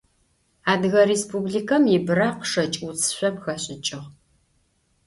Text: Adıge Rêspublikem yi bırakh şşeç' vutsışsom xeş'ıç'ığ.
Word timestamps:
Adıge 0.71 1.03
Rêspublikem 1.09 1.83
yi 1.91 1.99
bırakh 2.07 2.41
şşeç' 2.49 2.79
vutsışsom 2.81 3.35
xeş'ıç'ığ. 3.43 4.03